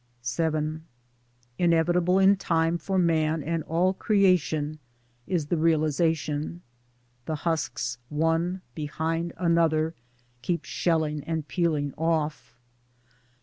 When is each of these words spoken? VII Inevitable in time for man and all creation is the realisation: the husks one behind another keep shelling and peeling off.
VII 0.35 0.79
Inevitable 1.59 2.17
in 2.17 2.35
time 2.35 2.79
for 2.79 2.97
man 2.97 3.43
and 3.43 3.61
all 3.65 3.93
creation 3.93 4.79
is 5.27 5.45
the 5.45 5.57
realisation: 5.57 6.63
the 7.27 7.35
husks 7.35 7.99
one 8.09 8.61
behind 8.73 9.31
another 9.37 9.93
keep 10.41 10.65
shelling 10.65 11.23
and 11.25 11.47
peeling 11.47 11.93
off. 11.99 12.55